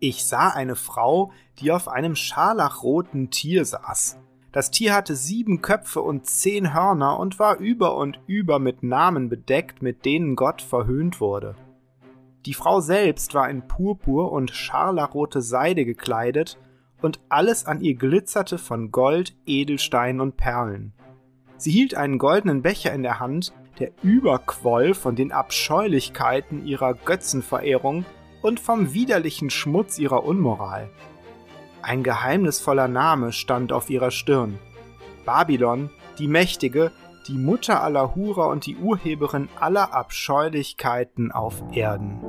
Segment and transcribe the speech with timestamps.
[0.00, 4.18] Ich sah eine Frau, die auf einem scharlachroten Tier saß.
[4.52, 9.28] Das Tier hatte sieben Köpfe und zehn Hörner und war über und über mit Namen
[9.28, 11.56] bedeckt, mit denen Gott verhöhnt wurde.
[12.46, 16.58] Die Frau selbst war in Purpur und scharlachrote Seide gekleidet,
[17.00, 20.92] und alles an ihr glitzerte von Gold, Edelstein und Perlen.
[21.56, 28.04] Sie hielt einen goldenen Becher in der Hand, der überquoll von den Abscheulichkeiten ihrer Götzenverehrung
[28.42, 30.90] und vom widerlichen Schmutz ihrer Unmoral.
[31.82, 34.58] Ein geheimnisvoller Name stand auf ihrer Stirn.
[35.24, 36.92] Babylon, die Mächtige,
[37.28, 42.20] die Mutter aller Hurer und die Urheberin aller Abscheulichkeiten auf Erden.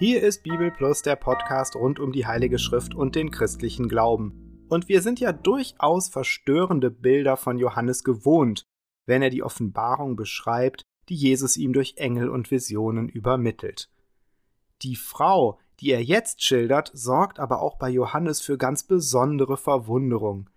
[0.00, 4.64] Hier ist Bibel Plus der Podcast rund um die Heilige Schrift und den christlichen Glauben.
[4.70, 8.64] Und wir sind ja durchaus verstörende Bilder von Johannes gewohnt,
[9.04, 13.90] wenn er die Offenbarung beschreibt, die Jesus ihm durch Engel und Visionen übermittelt.
[14.80, 20.48] Die Frau, die er jetzt schildert, sorgt aber auch bei Johannes für ganz besondere Verwunderung.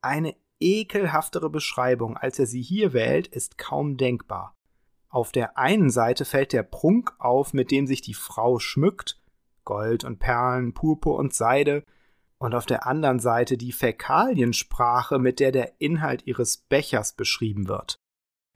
[0.00, 4.55] Eine ekelhaftere Beschreibung, als er sie hier wählt, ist kaum denkbar.
[5.08, 9.20] Auf der einen Seite fällt der Prunk auf, mit dem sich die Frau schmückt,
[9.64, 11.84] Gold und Perlen, Purpur und Seide,
[12.38, 17.96] und auf der anderen Seite die Fäkaliensprache, mit der der Inhalt ihres Bechers beschrieben wird.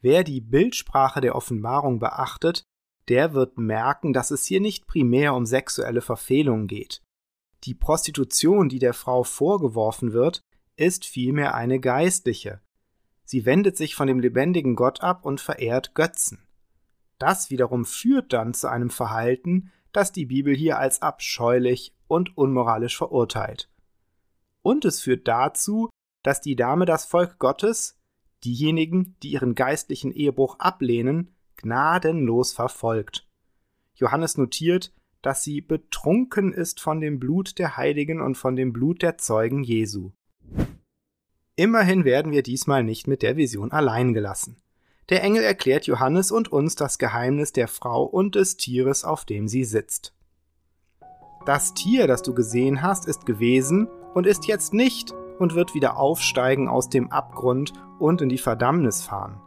[0.03, 2.65] Wer die Bildsprache der Offenbarung beachtet,
[3.09, 7.03] der wird merken, dass es hier nicht primär um sexuelle Verfehlungen geht.
[7.65, 10.41] Die Prostitution, die der Frau vorgeworfen wird,
[10.77, 12.61] ist vielmehr eine geistliche.
[13.31, 16.49] Sie wendet sich von dem lebendigen Gott ab und verehrt Götzen.
[17.21, 22.97] Das wiederum führt dann zu einem Verhalten, das die Bibel hier als abscheulich und unmoralisch
[22.97, 23.71] verurteilt.
[24.63, 25.91] Und es führt dazu,
[26.25, 28.01] dass die Dame das Volk Gottes,
[28.43, 33.29] diejenigen, die ihren geistlichen Ehebruch ablehnen, gnadenlos verfolgt.
[33.95, 34.93] Johannes notiert,
[35.23, 39.63] dass sie betrunken ist von dem Blut der Heiligen und von dem Blut der Zeugen
[39.63, 40.11] Jesu.
[41.57, 44.57] Immerhin werden wir diesmal nicht mit der Vision allein gelassen.
[45.11, 49.49] Der Engel erklärt Johannes und uns das Geheimnis der Frau und des Tieres, auf dem
[49.49, 50.15] sie sitzt.
[51.47, 55.97] Das Tier, das du gesehen hast, ist gewesen und ist jetzt nicht und wird wieder
[55.97, 59.41] aufsteigen aus dem Abgrund und in die Verdammnis fahren.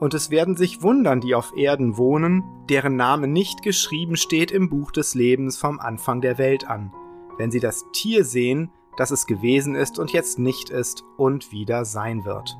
[0.00, 4.68] Und es werden sich wundern, die auf Erden wohnen, deren Name nicht geschrieben steht im
[4.68, 6.92] Buch des Lebens vom Anfang der Welt an,
[7.38, 11.84] wenn sie das Tier sehen, das es gewesen ist und jetzt nicht ist und wieder
[11.84, 12.56] sein wird.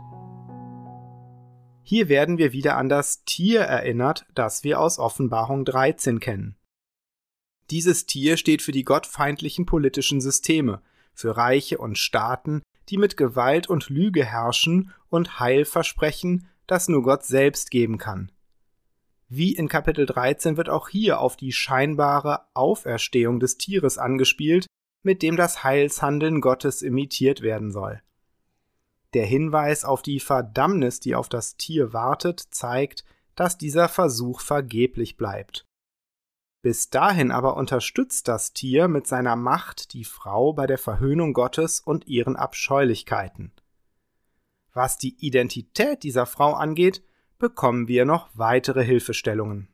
[1.82, 6.56] Hier werden wir wieder an das Tier erinnert, das wir aus Offenbarung 13 kennen.
[7.70, 13.68] Dieses Tier steht für die gottfeindlichen politischen Systeme, für Reiche und Staaten, die mit Gewalt
[13.68, 18.30] und Lüge herrschen und Heil versprechen, das nur Gott selbst geben kann.
[19.28, 24.66] Wie in Kapitel 13 wird auch hier auf die scheinbare Auferstehung des Tieres angespielt,
[25.04, 28.02] mit dem das Heilshandeln Gottes imitiert werden soll.
[29.12, 33.04] Der Hinweis auf die Verdammnis, die auf das Tier wartet, zeigt,
[33.36, 35.66] dass dieser Versuch vergeblich bleibt.
[36.62, 41.80] Bis dahin aber unterstützt das Tier mit seiner Macht die Frau bei der Verhöhnung Gottes
[41.80, 43.52] und ihren Abscheulichkeiten.
[44.72, 47.04] Was die Identität dieser Frau angeht,
[47.38, 49.68] bekommen wir noch weitere Hilfestellungen.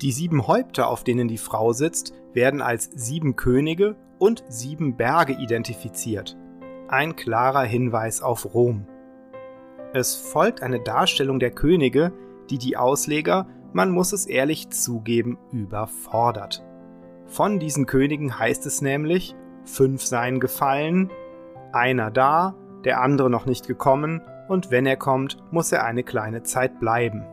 [0.00, 5.32] Die sieben Häupter, auf denen die Frau sitzt, werden als sieben Könige und sieben Berge
[5.32, 6.36] identifiziert
[6.88, 8.86] ein klarer Hinweis auf Rom.
[9.92, 12.12] Es folgt eine Darstellung der Könige,
[12.50, 16.64] die die Ausleger, man muss es ehrlich zugeben, überfordert.
[17.26, 19.34] Von diesen Königen heißt es nämlich,
[19.64, 21.10] fünf seien gefallen,
[21.72, 22.54] einer da,
[22.84, 27.26] der andere noch nicht gekommen, und wenn er kommt, muss er eine kleine Zeit bleiben.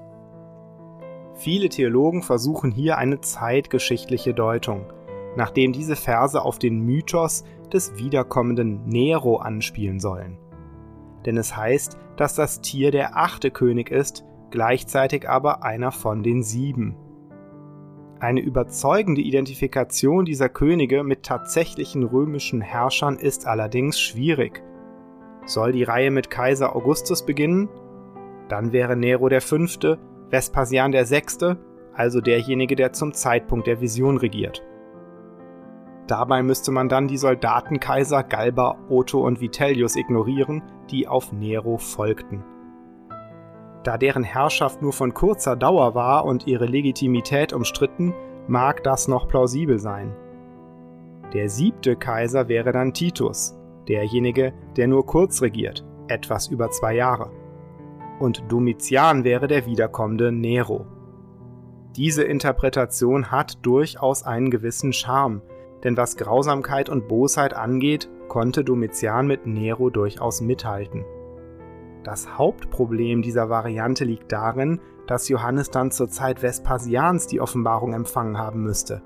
[1.35, 4.85] Viele Theologen versuchen hier eine zeitgeschichtliche Deutung,
[5.35, 7.43] nachdem diese Verse auf den Mythos
[7.73, 10.37] des wiederkommenden Nero anspielen sollen.
[11.25, 16.41] Denn es heißt, dass das Tier der achte König ist, gleichzeitig aber einer von den
[16.41, 16.95] sieben.
[18.19, 24.63] Eine überzeugende Identifikation dieser Könige mit tatsächlichen römischen Herrschern ist allerdings schwierig.
[25.45, 27.67] Soll die Reihe mit Kaiser Augustus beginnen?
[28.47, 29.99] Dann wäre Nero der fünfte,
[30.35, 31.57] Vespasian sechste,
[31.93, 34.61] also derjenige, der zum Zeitpunkt der Vision regiert.
[36.07, 40.61] Dabei müsste man dann die Soldatenkaiser Galba, Otto und Vitellius ignorieren,
[40.91, 42.43] die auf Nero folgten.
[43.83, 48.13] Da deren Herrschaft nur von kurzer Dauer war und ihre Legitimität umstritten,
[48.49, 50.13] mag das noch plausibel sein.
[51.33, 57.31] Der siebte Kaiser wäre dann Titus, derjenige, der nur kurz regiert, etwas über zwei Jahre.
[58.19, 60.85] Und Domitian wäre der wiederkommende Nero.
[61.95, 65.41] Diese Interpretation hat durchaus einen gewissen Charme,
[65.83, 71.05] denn was Grausamkeit und Bosheit angeht, konnte Domitian mit Nero durchaus mithalten.
[72.03, 78.37] Das Hauptproblem dieser Variante liegt darin, dass Johannes dann zur Zeit Vespasians die Offenbarung empfangen
[78.37, 79.01] haben müsste.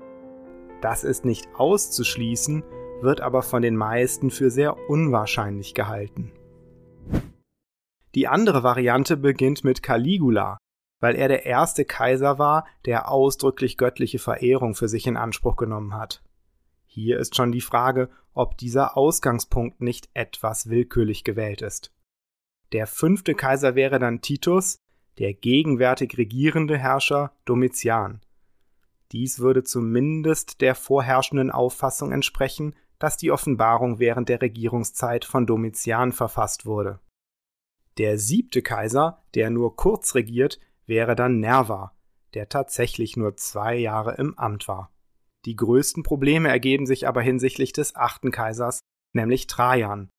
[0.80, 2.64] Das ist nicht auszuschließen,
[3.02, 6.32] wird aber von den meisten für sehr unwahrscheinlich gehalten.
[8.14, 10.58] Die andere Variante beginnt mit Caligula,
[11.00, 15.94] weil er der erste Kaiser war, der ausdrücklich göttliche Verehrung für sich in Anspruch genommen
[15.94, 16.22] hat.
[16.86, 21.92] Hier ist schon die Frage, ob dieser Ausgangspunkt nicht etwas willkürlich gewählt ist.
[22.72, 24.76] Der fünfte Kaiser wäre dann Titus,
[25.18, 28.20] der gegenwärtig regierende Herrscher Domitian.
[29.12, 36.12] Dies würde zumindest der vorherrschenden Auffassung entsprechen, dass die Offenbarung während der Regierungszeit von Domitian
[36.12, 37.00] verfasst wurde.
[37.98, 41.92] Der siebte Kaiser, der nur kurz regiert, wäre dann Nerva,
[42.34, 44.92] der tatsächlich nur zwei Jahre im Amt war.
[45.44, 48.80] Die größten Probleme ergeben sich aber hinsichtlich des achten Kaisers,
[49.12, 50.10] nämlich Trajan.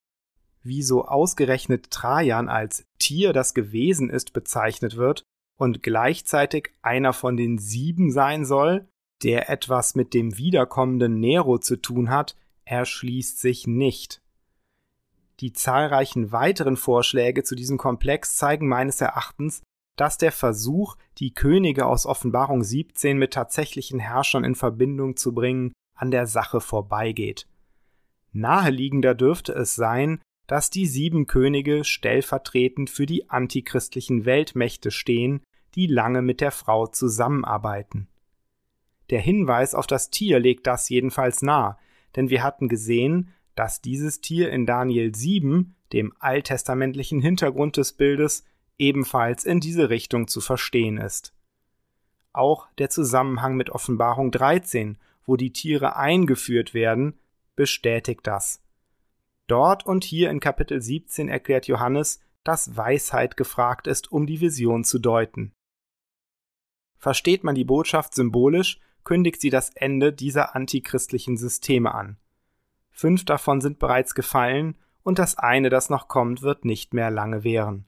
[0.64, 5.24] Wieso ausgerechnet Trajan als Tier, das gewesen ist, bezeichnet wird
[5.58, 8.88] und gleichzeitig einer von den sieben sein soll,
[9.24, 12.36] der etwas mit dem wiederkommenden Nero zu tun hat,
[12.66, 14.21] erschließt sich nicht.
[15.42, 19.64] Die zahlreichen weiteren Vorschläge zu diesem Komplex zeigen meines Erachtens,
[19.98, 25.74] dass der Versuch, die Könige aus Offenbarung 17 mit tatsächlichen Herrschern in Verbindung zu bringen,
[25.96, 27.48] an der Sache vorbeigeht.
[28.32, 35.42] Naheliegender dürfte es sein, dass die sieben Könige stellvertretend für die antichristlichen Weltmächte stehen,
[35.76, 38.08] die lange mit der Frau zusammenarbeiten.
[39.10, 41.78] Der Hinweis auf das Tier legt das jedenfalls nahe,
[42.16, 48.44] denn wir hatten gesehen, dass dieses Tier in Daniel 7, dem alttestamentlichen Hintergrund des Bildes,
[48.80, 51.36] ebenfalls in diese Richtung zu verstehen ist.
[52.34, 54.98] Auch der Zusammenhang mit Offenbarung 13,
[55.28, 57.20] wo die Tiere eingeführt werden,
[57.56, 58.64] bestätigt das.
[59.46, 64.84] Dort und hier in Kapitel 17 erklärt Johannes, dass Weisheit gefragt ist, um die Vision
[64.84, 65.54] zu deuten.
[66.98, 72.18] Versteht man die Botschaft symbolisch, kündigt sie das Ende dieser antichristlichen Systeme an.
[73.02, 77.44] Fünf davon sind bereits gefallen, und das eine, das noch kommt, wird nicht mehr lange
[77.44, 77.88] währen.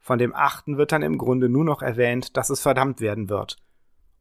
[0.00, 3.58] Von dem achten wird dann im Grunde nur noch erwähnt, dass es verdammt werden wird,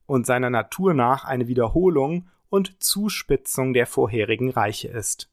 [0.05, 5.31] und seiner Natur nach eine Wiederholung und Zuspitzung der vorherigen Reiche ist.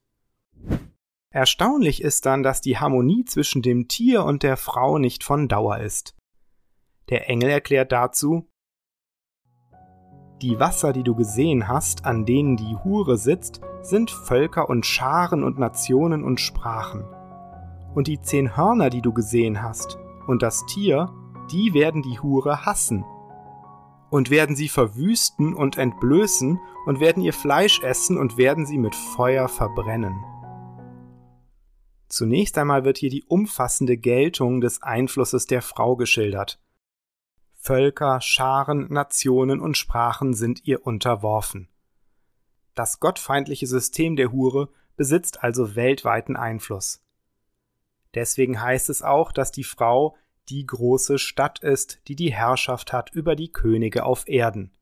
[1.31, 5.78] Erstaunlich ist dann, dass die Harmonie zwischen dem Tier und der Frau nicht von Dauer
[5.78, 6.16] ist.
[7.08, 8.49] Der Engel erklärt dazu,
[10.42, 15.44] die Wasser, die du gesehen hast, an denen die Hure sitzt, sind Völker und Scharen
[15.44, 17.04] und Nationen und Sprachen.
[17.94, 21.10] Und die zehn Hörner, die du gesehen hast, und das Tier,
[21.50, 23.04] die werden die Hure hassen
[24.10, 28.94] und werden sie verwüsten und entblößen und werden ihr Fleisch essen und werden sie mit
[28.94, 30.14] Feuer verbrennen.
[32.08, 36.58] Zunächst einmal wird hier die umfassende Geltung des Einflusses der Frau geschildert.
[37.62, 41.68] Völker, Scharen, Nationen und Sprachen sind ihr unterworfen.
[42.75, 47.04] Das gottfeindliche System der Hure besitzt also weltweiten Einfluss.
[48.14, 50.16] Deswegen heißt es auch, dass die Frau
[50.49, 54.73] die große Stadt ist, die die Herrschaft hat über die Könige auf Erden,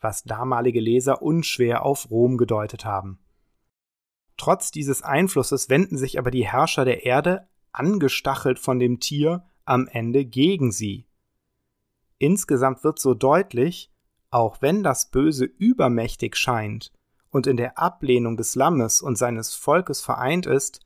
[0.00, 3.18] was damalige Leser unschwer auf Rom gedeutet haben.
[4.36, 9.88] Trotz dieses Einflusses wenden sich aber die Herrscher der Erde, angestachelt von dem Tier, am
[9.88, 11.08] Ende gegen sie.
[12.18, 13.90] Insgesamt wird so deutlich,
[14.30, 16.92] auch wenn das Böse übermächtig scheint
[17.30, 20.80] und in der Ablehnung des Lammes und seines Volkes vereint ist,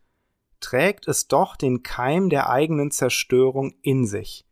[0.61, 4.47] trägt es doch den Keim der eigenen Zerstörung in sich.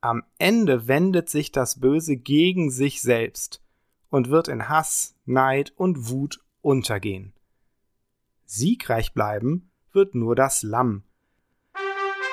[0.00, 3.62] Am Ende wendet sich das Böse gegen sich selbst
[4.10, 7.32] und wird in Hass, Neid und Wut untergehen.
[8.44, 11.04] Siegreich bleiben wird nur das Lamm,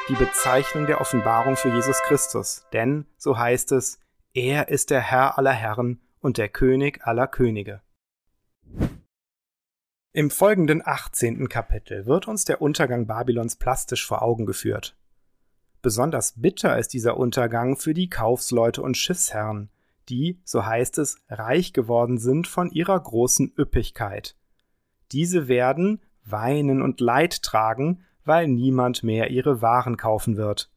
[0.10, 4.00] die Bezeichnung der Offenbarung für Jesus Christus, denn, so heißt es,
[4.34, 7.82] er ist der Herr aller Herren und der König aller Könige.
[10.12, 11.48] Im folgenden 18.
[11.48, 14.98] Kapitel wird uns der Untergang Babylons plastisch vor Augen geführt.
[15.82, 19.70] Besonders bitter ist dieser Untergang für die Kaufsleute und Schiffsherren,
[20.10, 24.36] die, so heißt es, reich geworden sind von ihrer großen Üppigkeit.
[25.14, 30.72] Diese werden weinen und Leid tragen, weil niemand mehr ihre Waren kaufen wird.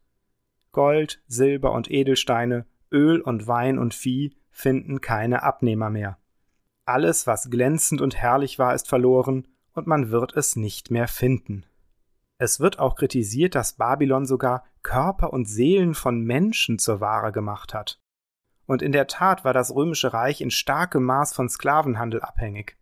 [0.73, 6.19] Gold, Silber und Edelsteine, Öl und Wein und Vieh finden keine Abnehmer mehr.
[6.85, 11.67] Alles, was glänzend und herrlich war, ist verloren, und man wird es nicht mehr finden.
[12.39, 17.75] Es wird auch kritisiert, dass Babylon sogar Körper und Seelen von Menschen zur Ware gemacht
[17.75, 18.01] hat.
[18.67, 22.77] Und in der Tat war das römische Reich in starkem Maß von Sklavenhandel abhängig.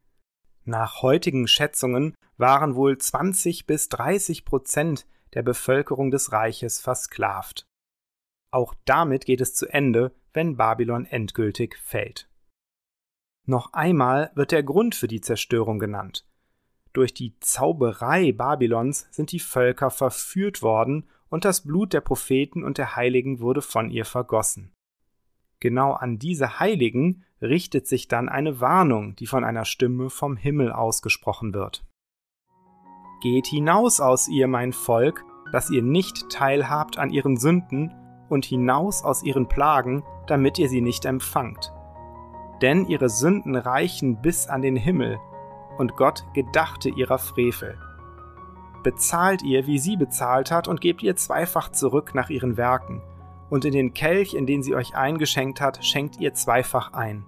[0.64, 7.66] Nach heutigen Schätzungen waren wohl 20 bis 30 Prozent der Bevölkerung des Reiches versklavt.
[8.50, 12.30] Auch damit geht es zu Ende, wenn Babylon endgültig fällt.
[13.47, 16.25] Noch einmal wird der Grund für die Zerstörung genannt.
[16.94, 22.78] Durch die Zauberei Babylons sind die Völker verführt worden und das Blut der Propheten und
[22.78, 24.73] der Heiligen wurde von ihr vergossen.
[25.61, 30.73] Genau an diese Heiligen richtet sich dann eine Warnung, die von einer Stimme vom Himmel
[30.73, 31.85] ausgesprochen wird.
[33.23, 37.95] Geht hinaus aus ihr, mein Volk, dass ihr nicht teilhabt an ihren Sünden,
[38.29, 41.73] und hinaus aus ihren Plagen, damit ihr sie nicht empfangt.
[42.63, 45.19] Denn ihre Sünden reichen bis an den Himmel,
[45.79, 47.79] und Gott gedachte ihrer Frevel.
[48.83, 53.03] Bezahlt ihr, wie sie bezahlt hat, und gebt ihr zweifach zurück nach ihren Werken,
[53.51, 57.25] und in den Kelch, in den sie euch eingeschenkt hat, schenkt ihr zweifach ein.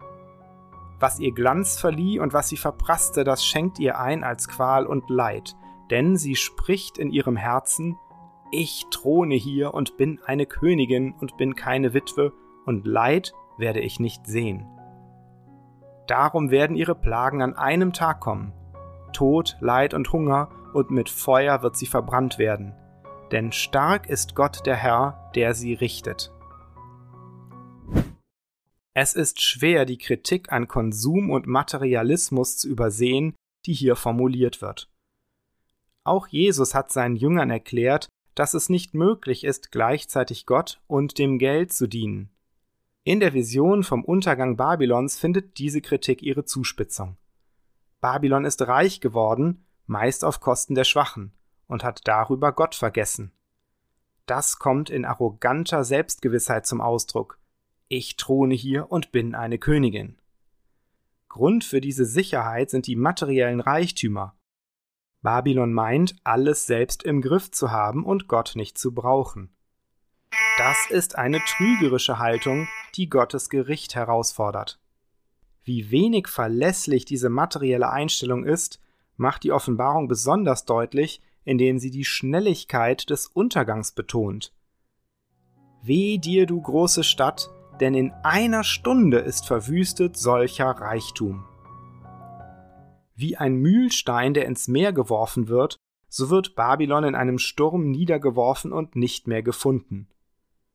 [0.99, 5.11] Was ihr Glanz verlieh und was sie verprasste, das schenkt ihr ein als Qual und
[5.11, 5.55] Leid,
[5.91, 7.97] denn sie spricht in ihrem Herzen,
[8.51, 12.33] ich throne hier und bin eine Königin und bin keine Witwe,
[12.65, 14.67] und Leid werde ich nicht sehen.
[16.07, 18.53] Darum werden ihre Plagen an einem Tag kommen.
[19.13, 22.75] Tod, Leid und Hunger, und mit Feuer wird sie verbrannt werden.
[23.33, 26.33] Denn stark ist Gott der Herr, der sie richtet.
[28.99, 33.35] Es ist schwer, die Kritik an Konsum und Materialismus zu übersehen,
[33.67, 34.91] die hier formuliert wird.
[36.03, 41.39] Auch Jesus hat seinen Jüngern erklärt, dass es nicht möglich ist, gleichzeitig Gott und dem
[41.39, 42.31] Geld zu dienen.
[43.05, 47.19] In der Vision vom Untergang Babylons findet diese Kritik ihre Zuspitzung.
[48.01, 51.33] Babylon ist reich geworden, meist auf Kosten der Schwachen,
[51.67, 53.33] und hat darüber Gott vergessen.
[54.25, 57.39] Das kommt in arroganter Selbstgewissheit zum Ausdruck.
[57.89, 60.19] Ich throne hier und bin eine Königin.
[61.29, 64.35] Grund für diese Sicherheit sind die materiellen Reichtümer.
[65.23, 69.55] Babylon meint, alles selbst im Griff zu haben und Gott nicht zu brauchen.
[70.59, 72.67] Das ist eine trügerische Haltung,
[72.97, 74.81] die Gottes Gericht herausfordert.
[75.63, 78.81] Wie wenig verlässlich diese materielle Einstellung ist,
[79.17, 84.53] macht die Offenbarung besonders deutlich, indem sie die Schnelligkeit des Untergangs betont.
[85.83, 91.45] Weh dir, du große Stadt, denn in einer Stunde ist verwüstet solcher Reichtum.
[93.15, 95.77] Wie ein Mühlstein, der ins Meer geworfen wird,
[96.09, 100.09] so wird Babylon in einem Sturm niedergeworfen und nicht mehr gefunden.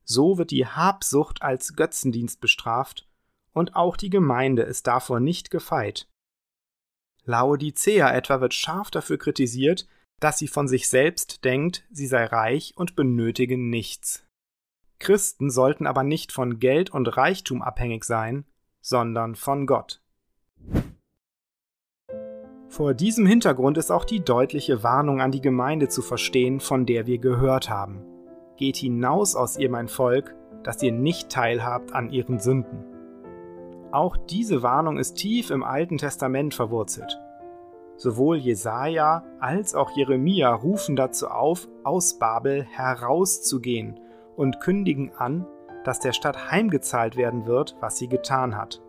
[0.03, 3.07] So wird die Habsucht als Götzendienst bestraft,
[3.53, 6.07] und auch die Gemeinde ist davor nicht gefeit.
[7.25, 9.87] Laodicea etwa wird scharf dafür kritisiert,
[10.19, 14.25] dass sie von sich selbst denkt, sie sei reich und benötige nichts.
[15.01, 18.45] Christen sollten aber nicht von Geld und Reichtum abhängig sein,
[18.81, 20.01] sondern von Gott.
[22.69, 27.07] Vor diesem Hintergrund ist auch die deutliche Warnung an die Gemeinde zu verstehen, von der
[27.07, 28.05] wir gehört haben.
[28.57, 32.85] Geht hinaus aus ihr, mein Volk, dass ihr nicht teilhabt an ihren Sünden.
[33.91, 37.19] Auch diese Warnung ist tief im Alten Testament verwurzelt.
[37.97, 43.99] Sowohl Jesaja als auch Jeremia rufen dazu auf, aus Babel herauszugehen
[44.35, 45.45] und kündigen an,
[45.83, 48.81] dass der Stadt heimgezahlt werden wird, was sie getan hat.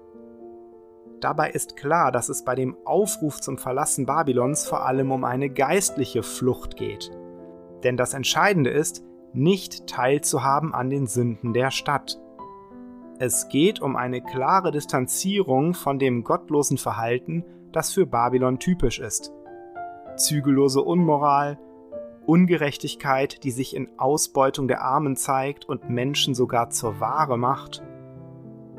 [1.20, 5.50] Dabei ist klar, dass es bei dem Aufruf zum Verlassen Babylons vor allem um eine
[5.50, 7.10] geistliche Flucht geht.
[7.84, 12.20] Denn das Entscheidende ist, nicht teilzuhaben an den Sünden der Stadt.
[13.18, 19.32] Es geht um eine klare Distanzierung von dem gottlosen Verhalten, das für Babylon typisch ist.
[20.16, 21.58] Zügellose Unmoral,
[22.26, 27.82] Ungerechtigkeit, die sich in Ausbeutung der Armen zeigt und Menschen sogar zur Ware macht,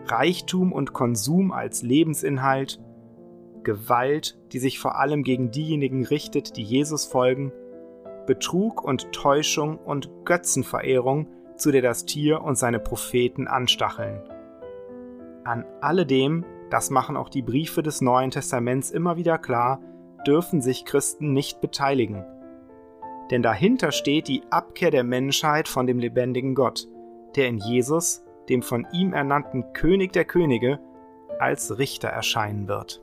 [0.06, 2.80] Reichtum und Konsum als Lebensinhalt,
[3.64, 7.52] Gewalt, die sich vor allem gegen diejenigen richtet, die Jesus folgen,
[8.26, 14.22] Betrug und Täuschung und Götzenverehrung, zu der das Tier und seine Propheten anstacheln.
[15.44, 19.82] An alledem, das machen auch die Briefe des Neuen Testaments immer wieder klar,
[20.26, 22.26] dürfen sich Christen nicht beteiligen.
[23.32, 26.88] Denn dahinter steht die Abkehr der Menschheit von dem lebendigen Gott,
[27.36, 30.80] der in Jesus, dem von ihm ernannten König der Könige,
[31.40, 33.02] als Richter erscheinen wird.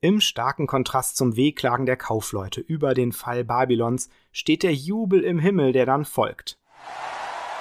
[0.00, 5.38] Im starken Kontrast zum Wehklagen der Kaufleute über den Fall Babylons steht der Jubel im
[5.38, 6.58] Himmel, der dann folgt.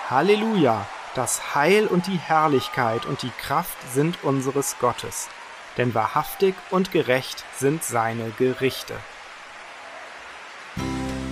[0.10, 0.86] Halleluja!
[1.15, 5.29] Das Heil und die Herrlichkeit und die Kraft sind unseres Gottes,
[5.77, 8.96] denn wahrhaftig und gerecht sind seine Gerichte.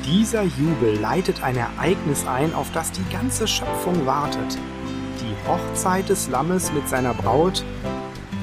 [0.05, 4.57] Dieser Jubel leitet ein Ereignis ein, auf das die ganze Schöpfung wartet.
[5.21, 7.63] Die Hochzeit des Lammes mit seiner Braut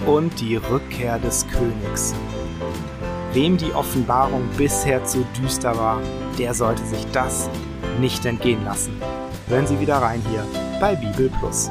[0.07, 2.15] und die Rückkehr des Königs.
[3.35, 6.01] Wem die Offenbarung bisher zu düster war,
[6.39, 7.51] der sollte sich das
[8.01, 9.01] nicht entgehen lassen.
[9.49, 10.47] Hören Sie wieder rein hier
[10.81, 11.71] bei Bibel Plus.